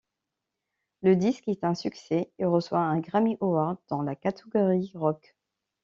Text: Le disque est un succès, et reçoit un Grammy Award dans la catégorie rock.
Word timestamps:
Le 1.03 1.15
disque 1.15 1.47
est 1.47 1.63
un 1.63 1.75
succès, 1.75 2.31
et 2.39 2.45
reçoit 2.45 2.79
un 2.79 2.97
Grammy 2.99 3.37
Award 3.39 3.77
dans 3.87 4.01
la 4.01 4.15
catégorie 4.15 4.91
rock. 4.95 5.35